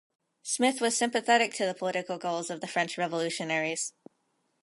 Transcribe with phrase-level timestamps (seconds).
[0.41, 3.93] Smith was sympathetic to the political goals of the French revolutionaries.